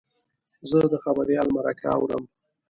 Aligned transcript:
زه 0.69 0.79
د 0.91 0.95
خبریال 1.03 1.47
مرکه 1.55 1.89
اورم. 1.99 2.23